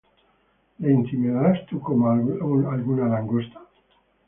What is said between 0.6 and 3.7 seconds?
¿Le intimidarás tú como á alguna langosta?